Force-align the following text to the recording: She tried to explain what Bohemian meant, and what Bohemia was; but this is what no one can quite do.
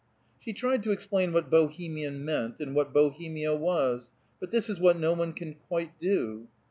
She 0.39 0.51
tried 0.51 0.81
to 0.81 0.91
explain 0.91 1.31
what 1.31 1.51
Bohemian 1.51 2.25
meant, 2.25 2.59
and 2.59 2.73
what 2.73 2.91
Bohemia 2.91 3.55
was; 3.55 4.09
but 4.39 4.49
this 4.49 4.67
is 4.67 4.79
what 4.79 4.97
no 4.97 5.13
one 5.13 5.31
can 5.31 5.53
quite 5.53 5.99
do. 5.99 6.47